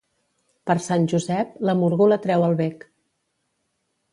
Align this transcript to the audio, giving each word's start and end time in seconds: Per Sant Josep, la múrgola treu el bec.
Per 0.69 0.75
Sant 0.85 1.03
Josep, 1.11 1.51
la 1.71 1.75
múrgola 1.83 2.19
treu 2.25 2.47
el 2.49 2.59
bec. 2.63 2.85